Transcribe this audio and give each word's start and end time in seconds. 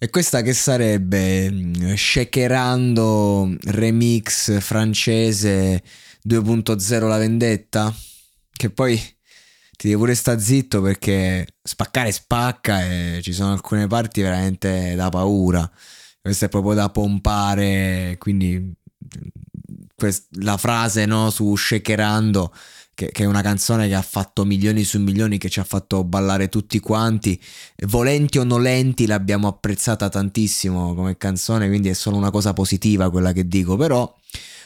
E 0.00 0.10
questa 0.10 0.42
che 0.42 0.52
sarebbe 0.52 1.50
mm, 1.50 1.94
Shakerando 1.94 3.56
remix 3.64 4.60
francese 4.60 5.82
2.0 6.24 7.08
la 7.08 7.18
vendetta? 7.18 7.92
Che 8.52 8.70
poi 8.70 8.96
ti 8.96 9.88
devi 9.88 9.96
pure 9.96 10.14
sta 10.14 10.38
zitto 10.38 10.80
perché 10.82 11.46
spaccare 11.60 12.12
spacca 12.12 12.84
e 12.84 13.18
ci 13.22 13.32
sono 13.32 13.50
alcune 13.50 13.88
parti 13.88 14.22
veramente 14.22 14.94
da 14.94 15.08
paura. 15.08 15.68
Questo 16.20 16.44
è 16.44 16.48
proprio 16.48 16.74
da 16.74 16.90
pompare, 16.90 18.14
quindi 18.18 18.72
quest- 19.96 20.28
la 20.36 20.56
frase 20.56 21.06
no, 21.06 21.30
su 21.30 21.56
Shakerando 21.56 22.54
che, 22.98 23.12
che, 23.12 23.22
è 23.22 23.26
una 23.26 23.42
canzone 23.42 23.86
che 23.86 23.94
ha 23.94 24.02
fatto 24.02 24.44
milioni 24.44 24.82
su 24.82 24.98
milioni, 24.98 25.38
che 25.38 25.48
ci 25.48 25.60
ha 25.60 25.64
fatto 25.64 26.02
ballare 26.02 26.48
tutti 26.48 26.80
quanti. 26.80 27.40
Volenti 27.86 28.38
o 28.38 28.42
nolenti 28.42 29.06
l'abbiamo 29.06 29.46
apprezzata 29.46 30.08
tantissimo 30.08 30.96
come 30.96 31.16
canzone, 31.16 31.68
quindi 31.68 31.90
è 31.90 31.92
solo 31.92 32.16
una 32.16 32.32
cosa 32.32 32.52
positiva 32.52 33.08
quella 33.08 33.30
che 33.30 33.46
dico, 33.46 33.76
però 33.76 34.12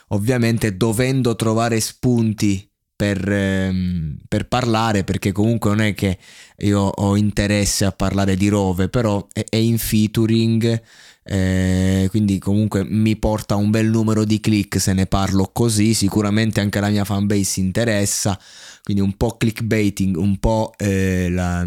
ovviamente 0.08 0.78
dovendo 0.78 1.36
trovare 1.36 1.78
spunti 1.78 2.66
per, 3.03 3.29
ehm, 3.29 4.17
per, 4.29 4.46
parlare, 4.46 5.02
perché 5.02 5.33
comunque 5.33 5.70
non 5.70 5.80
è 5.80 5.92
che 5.92 6.18
io 6.58 6.83
ho 6.83 7.17
interesse 7.17 7.85
a 7.85 7.90
parlare 7.90 8.36
di 8.36 8.46
Rove, 8.46 8.89
però 8.89 9.27
è, 9.33 9.45
è 9.48 9.57
in 9.57 9.77
featuring 9.77 10.80
eh, 11.24 12.08
quindi 12.11 12.39
comunque 12.39 12.85
mi 12.85 13.17
porta 13.17 13.55
un 13.55 13.70
bel 13.70 13.89
numero 13.89 14.24
di 14.24 14.41
click 14.41 14.80
se 14.80 14.92
ne 14.92 15.07
parlo 15.07 15.51
così, 15.52 15.95
sicuramente 15.95 16.61
anche 16.61 16.79
la 16.79 16.91
mia 16.91 17.05
fanbase 17.05 17.58
interessa, 17.58 18.39
quindi 18.85 19.02
un 19.02 19.17
po' 19.17 19.36
clickbaiting, 19.36 20.17
un 20.17 20.39
po' 20.39 20.73
eh, 20.77 21.29
la, 21.29 21.67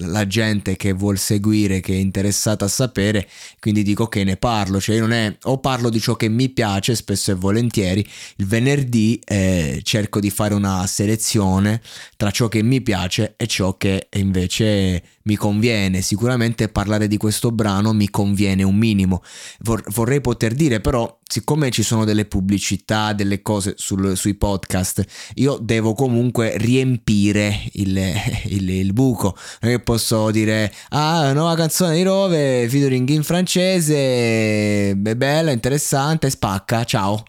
la, 0.00 0.26
gente 0.26 0.76
che 0.76 0.92
vuol 0.92 1.18
seguire, 1.18 1.80
che 1.80 1.92
è 1.92 1.96
interessata 1.96 2.64
a 2.64 2.68
sapere, 2.68 3.28
quindi 3.58 3.82
dico 3.82 4.06
che 4.06 4.24
ne 4.24 4.36
parlo, 4.36 4.80
cioè 4.80 4.96
io 4.96 5.02
non 5.02 5.12
è, 5.12 5.36
o 5.44 5.58
parlo 5.58 5.88
di 5.88 6.00
ciò 6.00 6.14
che 6.14 6.28
mi 6.28 6.48
piace 6.48 6.94
spesso 6.94 7.30
e 7.30 7.34
volentieri, 7.34 8.06
il 8.36 8.46
venerdì 8.46 9.20
eh, 9.24 9.80
cerco 9.82 10.20
di 10.20 10.30
fare 10.30 10.54
una 10.54 10.86
selezione 10.86 11.80
tra 12.16 12.30
ciò 12.30 12.48
che 12.48 12.62
mi 12.62 12.80
piace 12.80 13.34
e 13.36 13.46
ciò 13.46 13.76
che 13.76 14.08
invece 14.14 15.02
mi 15.30 15.36
conviene, 15.36 16.00
sicuramente 16.00 16.68
parlare 16.68 17.06
di 17.06 17.16
questo 17.16 17.52
brano 17.52 17.92
mi 17.92 18.08
conviene 18.08 18.62
un 18.62 18.74
minimo. 18.74 19.22
Vor- 19.60 19.84
vorrei 19.90 20.20
poter 20.20 20.54
dire 20.54 20.80
però, 20.80 21.18
siccome 21.22 21.70
ci 21.70 21.82
sono 21.82 22.04
delle 22.04 22.24
pubblicità, 22.24 23.12
delle 23.12 23.42
cose 23.42 23.74
sul, 23.76 24.16
sui 24.16 24.34
podcast, 24.34 25.04
io 25.34 25.58
devo 25.60 25.92
comunque 25.92 26.56
riempire 26.56 27.62
il, 27.72 27.96
il, 28.46 28.68
il 28.70 28.92
buco. 28.92 29.36
Non 29.60 29.72
è 29.72 29.76
che 29.76 29.82
posso 29.90 30.30
dire, 30.30 30.72
ah, 30.90 31.32
nuova 31.32 31.56
canzone 31.56 31.96
di 31.96 32.04
Rove, 32.04 32.68
featuring 32.68 33.08
in 33.08 33.24
francese, 33.24 34.90
è 34.90 34.94
bella, 34.94 35.50
interessante, 35.50 36.30
spacca, 36.30 36.84
ciao. 36.84 37.24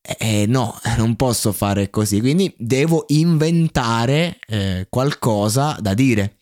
Eh, 0.00 0.46
no, 0.48 0.80
non 0.96 1.14
posso 1.14 1.52
fare 1.52 1.90
così, 1.90 2.20
quindi 2.20 2.54
devo 2.56 3.04
inventare 3.08 4.38
eh, 4.46 4.86
qualcosa 4.88 5.76
da 5.78 5.92
dire 5.92 6.36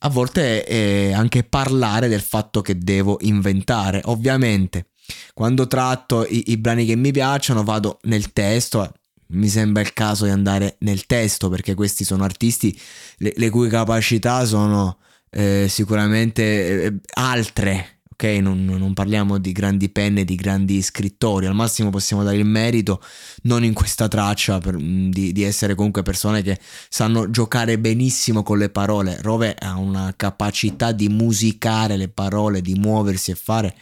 a 0.00 0.08
volte 0.08 0.64
è 0.64 1.12
anche 1.12 1.42
parlare 1.44 2.08
del 2.08 2.22
fatto 2.22 2.62
che 2.62 2.78
devo 2.78 3.18
inventare. 3.20 4.00
Ovviamente, 4.04 4.86
quando 5.34 5.66
tratto 5.66 6.24
i, 6.26 6.44
i 6.46 6.56
brani 6.56 6.86
che 6.86 6.96
mi 6.96 7.10
piacciono, 7.10 7.62
vado 7.62 7.98
nel 8.04 8.32
testo. 8.32 8.90
Mi 9.28 9.48
sembra 9.48 9.82
il 9.82 9.92
caso 9.92 10.24
di 10.24 10.30
andare 10.30 10.76
nel 10.80 11.06
testo 11.06 11.48
perché 11.48 11.74
questi 11.74 12.04
sono 12.04 12.24
artisti 12.24 12.78
le, 13.18 13.32
le 13.36 13.50
cui 13.50 13.68
capacità 13.68 14.44
sono 14.44 14.98
eh, 15.30 15.66
sicuramente 15.68 16.84
eh, 16.84 16.92
altre 17.14 17.96
ok? 18.16 18.24
Non, 18.40 18.64
non, 18.64 18.94
parliamo 18.94 19.36
di 19.36 19.52
grandi 19.52 19.90
penne, 19.90 20.24
di 20.24 20.34
grandi 20.34 20.80
scrittori, 20.80 21.46
al 21.46 21.54
massimo 21.54 21.90
possiamo 21.90 22.22
dare 22.22 22.38
il 22.38 22.46
merito, 22.46 23.02
non 23.42 23.62
in 23.62 23.74
questa 23.74 24.08
traccia, 24.08 24.58
per, 24.58 24.76
di, 24.76 25.32
di, 25.32 25.42
essere 25.42 25.74
comunque 25.74 26.02
persone 26.02 26.42
che 26.42 26.58
sanno 26.88 27.30
giocare 27.30 27.78
benissimo 27.78 28.42
con 28.42 28.58
le 28.58 28.70
parole. 28.70 29.18
Rove 29.20 29.54
ha 29.54 29.76
una 29.76 30.14
capacità 30.16 30.92
di 30.92 31.08
musicare 31.08 31.96
le 31.96 32.08
parole, 32.08 32.62
di 32.62 32.74
muoversi 32.74 33.30
e 33.30 33.34
fare 33.34 33.76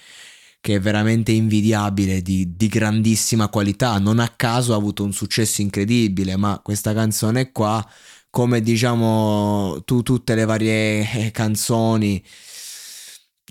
che 0.65 0.77
è 0.77 0.81
veramente 0.81 1.31
invidiabile, 1.31 2.23
di, 2.23 2.57
di 2.57 2.69
grandissima 2.69 3.49
qualità. 3.49 3.99
Non 3.99 4.19
a 4.19 4.33
caso 4.35 4.73
ha 4.73 4.77
avuto 4.77 5.05
un 5.05 5.13
successo 5.13 5.61
incredibile, 5.61 6.37
ma 6.39 6.59
questa 6.65 6.95
canzone 6.95 7.53
qua, 7.53 7.87
come 8.31 8.63
diciamo 8.63 9.83
tu, 9.85 10.03
tutte 10.03 10.35
le 10.35 10.47
varie 10.47 11.27
eh, 11.27 11.31
canzoni, 11.33 12.25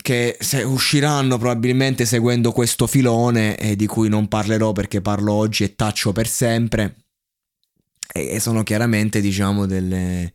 che 0.02 0.40
usciranno 0.66 1.38
probabilmente 1.38 2.04
seguendo 2.08 2.52
questo 2.52 2.88
filone 2.88 3.58
eh, 3.58 3.76
di 3.76 3.86
cui 3.86 4.10
non 4.10 4.28
parlerò 4.28 4.72
perché 4.72 5.00
parlo 5.00 5.34
oggi 5.34 5.64
e 5.64 5.76
taccio 5.76 6.14
per 6.14 6.28
sempre 6.28 6.96
e, 8.12 8.40
sono 8.40 8.64
chiaramente 8.64 9.22
diciamo 9.22 9.68
delle, 9.68 10.34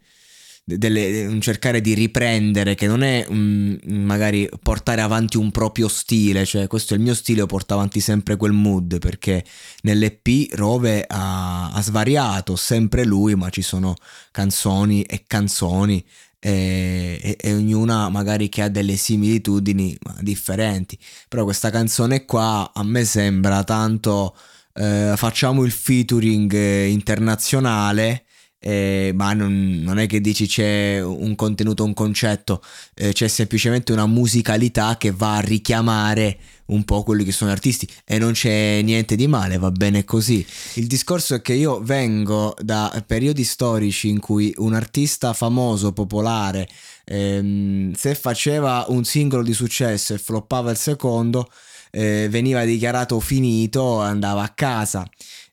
delle, 0.77 1.27
un 1.27 1.41
cercare 1.41 1.81
di 1.81 1.95
riprendere 1.95 2.75
che 2.75 2.87
non 2.87 3.03
è 3.03 3.25
um, 3.29 3.79
magari 3.85 4.49
portare 4.63 5.01
avanti 5.01 5.37
un 5.37 5.51
proprio 5.51 5.89
stile 5.89 6.45
cioè 6.45 6.67
questo 6.67 6.93
è 6.93 6.97
il 6.97 7.03
mio 7.03 7.15
stile 7.15 7.41
ho 7.41 7.47
portato 7.47 7.75
avanti 7.75 8.01
sempre 8.01 8.37
quel 8.37 8.53
mood 8.53 8.99
perché 8.99 9.45
nell'EP 9.83 10.53
Rove 10.53 11.05
ha, 11.07 11.71
ha 11.71 11.83
svariato 11.83 12.57
sempre 12.57 13.05
lui 13.05 13.35
ma 13.35 13.49
ci 13.49 13.63
sono 13.63 13.95
canzoni 14.31 15.03
e 15.03 15.25
canzoni 15.27 16.05
e, 16.41 17.19
e, 17.21 17.37
e, 17.41 17.55
ognuna 17.55 18.09
magari 18.09 18.49
che 18.49 18.63
ha 18.63 18.69
delle 18.69 18.97
similitudini 18.97 19.97
differenti. 20.21 20.97
Però 21.29 21.43
questa 21.45 21.71
canzone 21.71 22.25
qua 22.25 22.71
a 22.73 22.85
me 22.85 23.05
sembra 23.05 23.65
tanto 23.65 24.37
eh, 24.75 25.15
facciamo 25.17 25.65
il 25.65 25.73
featuring 25.73 26.53
internazionale. 26.87 28.25
Eh, 28.61 29.13
ma 29.15 29.35
non, 29.35 29.83
non, 29.85 29.99
è 29.99 30.07
che 30.07 30.21
dici 30.21 30.47
c'è 30.47 31.01
un 31.01 31.35
contenuto, 31.37 31.85
un 31.85 31.95
concetto, 31.95 32.61
eh, 32.95 33.13
c'è 33.13 33.29
semplicemente 33.29 33.93
una 33.93 34.07
musicalità 34.07 34.97
che 34.97 35.13
va 35.13 35.37
a 35.37 35.41
richiamare 35.41 36.39
un 36.67 36.85
po' 36.85 37.03
quelli 37.03 37.25
che 37.25 37.33
sono 37.33 37.51
artisti 37.51 37.89
e 38.05 38.19
non 38.19 38.33
c'è 38.33 38.83
niente 38.83 39.17
di 39.17 39.27
male, 39.27 39.59
va 39.59 39.71
bene 39.71 40.05
così. 40.05 40.45
Il 40.75 40.87
discorso 40.87 41.37
è 41.37 41.41
che 41.41 41.55
io 41.55 41.81
vengo 41.81 42.55
da 42.61 43.03
periodi 43.07 43.45
storici 43.45 44.09
in 44.09 44.19
cui 44.19 44.53
un 44.59 44.75
artista 44.75 45.33
famoso, 45.33 45.93
popolare, 45.93 46.69
ehm, 47.05 47.95
se 47.95 48.15
faceva 48.15 48.85
un 48.89 49.05
singolo 49.05 49.43
di 49.43 49.53
successo 49.53 50.15
e 50.15 50.19
floppava 50.19 50.71
il 50.71 50.77
secondo, 50.77 51.49
eh, 51.91 52.29
veniva 52.31 52.65
dichiarato 52.65 53.19
finito 53.21 54.03
e 54.03 54.07
andava 54.07 54.43
a 54.43 54.51
casa. 54.51 55.09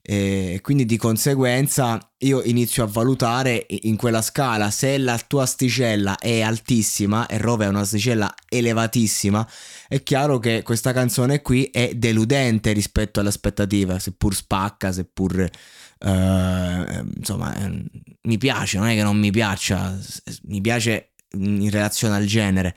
E 0.08 0.60
quindi 0.62 0.86
di 0.86 0.98
conseguenza 0.98 2.00
io 2.20 2.44
inizio 2.44 2.84
a 2.84 2.88
valutare 2.88 3.66
in 3.68 3.96
quella 3.96 4.22
scala 4.22 4.70
se 4.70 5.00
la 5.00 5.20
tua 5.26 5.42
asticella 5.44 6.20
è 6.20 6.42
altissima 6.42 7.26
e 7.26 7.40
Rove 7.40 7.66
è 7.66 7.70
un'asticella 7.70 8.32
elevatissima, 8.48 9.50
è 9.88 10.04
chiaro 10.04 10.38
che 10.38 10.62
questa 10.62 10.94
canzone 10.94 11.42
qui 11.42 11.64
è 11.72 11.96
deludente 11.96 12.72
rispetto 12.72 13.20
alle 13.20 13.30
aspettative, 13.30 13.98
seppur 13.98 14.36
spacca, 14.36 14.92
seppur 14.92 15.40
eh, 15.40 17.04
insomma 17.18 17.56
mi 18.22 18.38
piace, 18.38 18.78
non 18.78 18.88
è 18.88 18.94
che 18.94 19.02
non 19.02 19.18
mi 19.18 19.32
piaccia, 19.32 19.98
mi 20.44 20.62
piace 20.62 21.14
in 21.32 21.68
relazione 21.72 22.16
al 22.16 22.26
genere. 22.26 22.76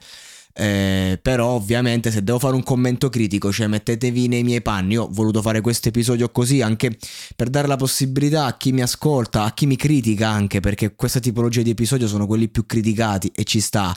Eh, 0.59 1.17
però 1.21 1.51
ovviamente 1.51 2.11
se 2.11 2.21
devo 2.21 2.37
fare 2.37 2.53
un 2.53 2.63
commento 2.63 3.07
critico, 3.07 3.49
cioè 3.49 3.67
mettetevi 3.67 4.27
nei 4.27 4.43
miei 4.43 4.61
panni, 4.61 4.93
io 4.93 5.03
ho 5.03 5.09
voluto 5.09 5.41
fare 5.41 5.61
questo 5.61 5.87
episodio 5.87 6.29
così 6.31 6.61
anche 6.61 6.97
per 7.33 7.49
dare 7.49 7.65
la 7.65 7.77
possibilità 7.77 8.43
a 8.43 8.57
chi 8.57 8.73
mi 8.73 8.81
ascolta, 8.81 9.43
a 9.43 9.53
chi 9.53 9.65
mi 9.65 9.77
critica 9.77 10.27
anche, 10.27 10.59
perché 10.59 10.95
questa 10.95 11.21
tipologia 11.21 11.61
di 11.61 11.69
episodio 11.69 12.09
sono 12.09 12.27
quelli 12.27 12.49
più 12.49 12.65
criticati 12.65 13.31
e 13.33 13.45
ci 13.45 13.61
sta. 13.61 13.95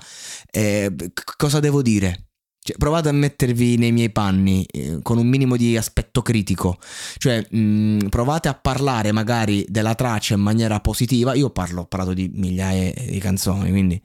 Eh, 0.53 0.95
cosa 1.37 1.59
devo 1.59 1.83
dire? 1.83 2.27
Cioè, 2.61 2.77
provate 2.77 3.09
a 3.09 3.13
mettervi 3.13 3.77
nei 3.77 3.91
miei 3.91 4.11
panni 4.11 4.65
eh, 4.71 5.01
con 5.03 5.19
un 5.19 5.27
minimo 5.27 5.57
di 5.57 5.77
aspetto 5.77 6.23
critico, 6.23 6.79
cioè 7.19 7.45
mh, 7.51 7.59
mm, 7.59 7.99
provate 8.09 8.47
a 8.47 8.55
parlare 8.55 9.11
magari 9.11 9.67
della 9.69 9.97
traccia 9.97 10.35
in 10.35 10.43
maniera 10.43 10.79
positiva. 10.79 11.35
Io 11.35 11.51
parlo, 11.51 11.81
ho 11.81 11.87
parlato 11.87 12.15
di 12.15 12.31
migliaia 12.33 12.93
di 12.95 13.19
canzoni, 13.19 13.69
quindi 13.71 14.01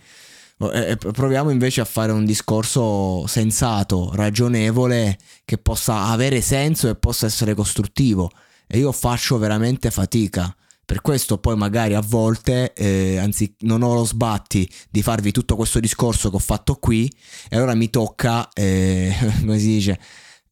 proviamo 0.58 1.52
invece 1.52 1.82
a 1.82 1.86
fare 1.86 2.12
un 2.12 2.26
discorso 2.26 3.28
sensato, 3.28 4.12
ragionevole, 4.14 5.18
che 5.46 5.58
possa 5.58 6.06
avere 6.06 6.42
senso 6.42 6.90
e 6.90 6.96
possa 6.96 7.28
essere 7.28 7.54
costruttivo. 7.54 8.32
E 8.66 8.80
io 8.80 8.92
faccio 8.92 9.38
veramente 9.38 9.92
fatica. 9.92 10.54
Per 10.84 11.02
questo 11.02 11.38
poi 11.38 11.58
magari 11.58 11.94
a 11.94 12.02
volte, 12.02 12.74
eh, 12.74 13.18
anzi 13.18 13.54
non 13.60 13.84
ho 13.84 13.94
lo 13.94 14.06
sbatti 14.06 14.68
di 14.90 15.02
farvi 15.02 15.32
tutto 15.32 15.58
questo 15.58 15.82
discorso 15.82 16.30
che 16.30 16.38
ho 16.38 16.40
fatto 16.40 16.76
qui 16.76 17.12
e 17.50 17.58
allora 17.58 17.76
mi 17.76 17.90
tocca, 17.90 18.50
eh, 18.54 19.14
come 19.42 19.60
si 19.60 19.68
dice, 19.68 20.00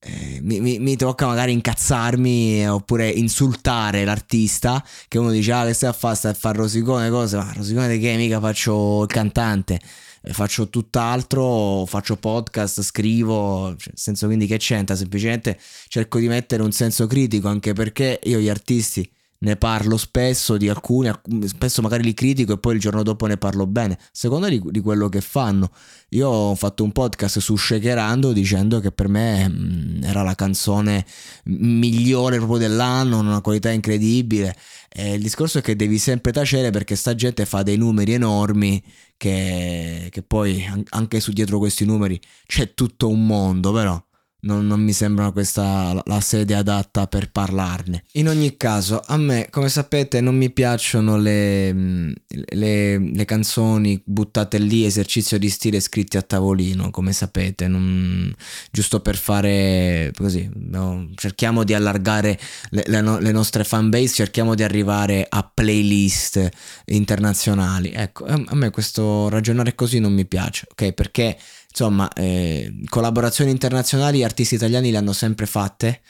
eh, 0.07 0.39
mi, 0.43 0.59
mi, 0.59 0.77
mi, 0.77 0.95
tocca 0.95 1.25
magari 1.25 1.51
incazzarmi 1.51 2.67
oppure 2.69 3.09
insultare 3.09 4.05
l'artista 4.05 4.83
che 5.07 5.17
uno 5.17 5.31
dice 5.31 5.51
ah 5.51 5.65
che 5.65 5.73
stai 5.73 5.89
a 5.89 5.93
fare 5.93 6.15
stai 6.15 6.31
a 6.31 6.35
fare 6.35 6.57
rosicone 6.59 7.09
cose. 7.09 7.37
Ma 7.37 7.51
rosicone 7.55 7.87
di 7.87 7.99
che? 7.99 8.15
Mica 8.15 8.39
faccio 8.39 9.01
il 9.01 9.07
cantante. 9.07 9.79
Eh, 10.21 10.33
faccio 10.33 10.69
tutt'altro 10.69 11.85
faccio 11.87 12.17
podcast 12.17 12.81
scrivo 12.81 13.75
cioè, 13.77 13.89
nel 13.89 13.97
senso 13.97 14.27
quindi 14.27 14.45
che 14.45 14.57
c'entra? 14.57 14.95
Semplicemente 14.95 15.59
cerco 15.87 16.19
di 16.19 16.27
mettere 16.27 16.61
un 16.61 16.71
senso 16.71 17.07
critico 17.07 17.47
anche 17.47 17.73
perché 17.73 18.19
io 18.23 18.39
gli 18.39 18.49
artisti 18.49 19.09
ne 19.37 19.55
parlo 19.57 19.97
spesso 19.97 20.57
di 20.57 20.69
alcuni, 20.69 21.11
spesso 21.45 21.81
magari 21.81 22.03
li 22.03 22.13
critico 22.13 22.53
e 22.53 22.57
poi 22.57 22.75
il 22.75 22.79
giorno 22.79 23.03
dopo 23.03 23.25
ne 23.27 23.37
parlo 23.37 23.67
bene, 23.67 23.97
secondo 24.11 24.47
di, 24.47 24.61
di 24.63 24.79
quello 24.79 25.09
che 25.09 25.21
fanno. 25.21 25.69
Io 26.09 26.29
ho 26.29 26.55
fatto 26.55 26.83
un 26.83 26.91
podcast 26.91 27.39
su 27.39 27.55
Shakerando 27.55 28.31
dicendo 28.31 28.79
che 28.79 28.91
per 28.91 29.07
me 29.07 29.47
mh, 29.47 30.03
era 30.03 30.23
la 30.23 30.35
canzone 30.35 31.05
migliore 31.45 32.37
proprio 32.37 32.59
dell'anno, 32.59 33.19
una 33.19 33.41
qualità 33.41 33.69
incredibile. 33.71 34.55
E 34.89 35.15
il 35.15 35.21
discorso 35.21 35.57
è 35.57 35.61
che 35.61 35.75
devi 35.75 35.97
sempre 35.97 36.31
tacere 36.31 36.71
perché 36.71 36.95
sta 36.95 37.15
gente 37.15 37.45
fa 37.45 37.63
dei 37.63 37.77
numeri 37.77 38.13
enormi 38.13 38.81
che, 39.17 40.07
che 40.09 40.21
poi 40.23 40.65
anche 40.89 41.19
su 41.19 41.31
dietro 41.31 41.57
questi 41.57 41.85
numeri 41.85 42.19
c'è 42.45 42.73
tutto 42.73 43.09
un 43.09 43.25
mondo, 43.25 43.73
però 43.73 44.01
non, 44.45 44.65
non, 44.65 44.81
mi 44.81 44.93
sembra 44.93 45.31
questa 45.31 46.01
la 46.05 46.19
sede 46.21 46.55
adatta 46.55 47.07
per 47.07 47.31
parlarne. 47.31 48.03
In 48.13 48.27
ogni 48.27 48.57
caso, 48.57 49.01
a 49.05 49.17
me, 49.17 49.47
come 49.49 49.69
sapete, 49.69 50.21
non 50.21 50.35
mi 50.35 50.51
piacciono 50.51 51.17
le, 51.17 52.13
le, 52.27 52.97
le 52.97 53.25
canzoni 53.25 54.01
buttate 54.05 54.57
lì, 54.57 54.85
esercizio 54.85 55.37
di 55.37 55.49
stile 55.49 55.79
scritti 55.79 56.17
a 56.17 56.21
tavolino, 56.21 56.91
come 56.91 57.11
sapete, 57.11 57.67
non, 57.67 58.33
giusto 58.71 58.99
per 58.99 59.17
fare 59.17 60.11
così, 60.15 60.49
no, 60.53 61.09
cerchiamo 61.15 61.63
di 61.63 61.73
allargare 61.73 62.39
le, 62.69 62.83
le, 62.85 63.01
le 63.01 63.31
nostre 63.31 63.63
fanbase, 63.63 64.07
cerchiamo 64.07 64.55
di 64.55 64.63
arrivare 64.63 65.25
a 65.27 65.49
playlist 65.51 66.49
internazionali. 66.85 67.91
Ecco, 67.91 68.25
a 68.25 68.55
me 68.55 68.69
questo 68.69 69.27
ragionare 69.29 69.75
così 69.75 69.99
non 69.99 70.13
mi 70.13 70.25
piace, 70.25 70.67
ok? 70.69 70.91
Perché 70.93 71.37
insomma, 71.77 72.11
eh, 72.13 72.73
collaborazioni 72.87 73.51
internazionali 73.51 74.23
artisti 74.23 74.55
italiani 74.55 74.91
le 74.91 74.97
hanno 74.97 75.11
sempre 75.11 75.45
fatte, 75.45 76.01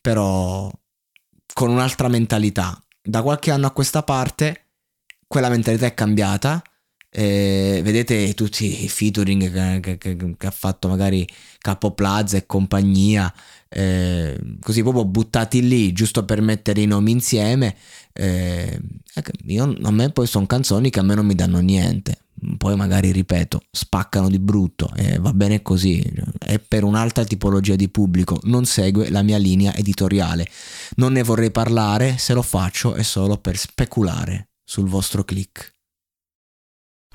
però 0.00 0.70
con 1.52 1.70
un'altra 1.70 2.08
mentalità. 2.08 2.78
Da 3.00 3.22
qualche 3.22 3.52
anno 3.52 3.66
a 3.68 3.70
questa 3.70 4.02
parte 4.02 4.70
quella 5.26 5.48
mentalità 5.48 5.86
è 5.86 5.94
cambiata. 5.94 6.62
Eh, 7.16 7.80
vedete 7.84 8.34
tutti 8.34 8.84
i 8.84 8.88
featuring 8.88 9.52
che, 9.80 9.98
che, 9.98 10.16
che, 10.16 10.36
che, 10.36 10.46
ha 10.48 10.50
fatto 10.50 10.88
magari 10.88 11.24
Capo 11.58 11.92
Plaza 11.92 12.36
e 12.36 12.46
compagnia, 12.46 13.32
eh, 13.68 14.36
così 14.60 14.82
proprio 14.82 15.04
buttati 15.04 15.62
lì 15.66 15.92
giusto 15.92 16.24
per 16.24 16.40
mettere 16.40 16.80
i 16.80 16.86
nomi 16.86 17.12
insieme. 17.12 17.76
Eh, 18.12 18.80
ecco, 19.14 19.30
io, 19.44 19.76
a 19.82 19.90
me 19.92 20.10
poi 20.10 20.26
sono 20.26 20.46
canzoni 20.46 20.90
che 20.90 20.98
a 20.98 21.02
me 21.02 21.14
non 21.14 21.26
mi 21.26 21.36
danno 21.36 21.60
niente 21.60 22.23
poi 22.56 22.76
magari 22.76 23.10
ripeto, 23.10 23.62
spaccano 23.70 24.28
di 24.28 24.38
brutto 24.38 24.90
e 24.94 25.18
va 25.18 25.32
bene 25.32 25.62
così, 25.62 26.02
è 26.38 26.58
per 26.58 26.84
un'altra 26.84 27.24
tipologia 27.24 27.76
di 27.76 27.88
pubblico, 27.88 28.38
non 28.44 28.64
segue 28.64 29.10
la 29.10 29.22
mia 29.22 29.38
linea 29.38 29.74
editoriale. 29.74 30.48
Non 30.96 31.12
ne 31.12 31.22
vorrei 31.22 31.50
parlare, 31.50 32.18
se 32.18 32.34
lo 32.34 32.42
faccio 32.42 32.94
è 32.94 33.02
solo 33.02 33.36
per 33.36 33.56
speculare 33.56 34.48
sul 34.64 34.88
vostro 34.88 35.24
click. 35.24 35.72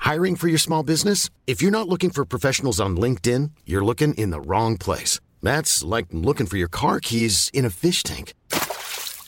Hiring 0.02 0.36
for 0.36 0.48
your 0.48 0.60
small 0.60 0.82
business? 0.82 1.28
If 1.46 1.60
you're 1.60 1.76
not 1.76 1.86
looking 1.86 2.10
for 2.10 2.24
professionals 2.24 2.80
on 2.80 2.96
LinkedIn, 2.96 3.50
you're 3.64 3.84
looking 3.84 4.14
in 4.14 4.30
the 4.30 4.40
wrong 4.40 4.76
place. 4.76 5.20
That's 5.42 5.84
like 5.84 6.06
looking 6.10 6.46
for 6.46 6.56
your 6.56 6.70
car 6.70 7.00
keys 7.00 7.50
in 7.52 7.64
a 7.64 7.70
fish 7.70 8.02
tank. 8.02 8.32